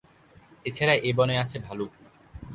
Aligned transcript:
এছাড়া 0.65 0.95
এ 1.03 1.11
বনে 1.17 1.35
আছে 1.37 1.57
ভালুক। 1.59 1.91